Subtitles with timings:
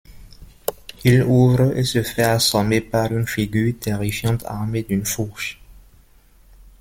[1.03, 5.61] Il ouvre et se fait assommer par une figure terrifiante armée d’une fourche.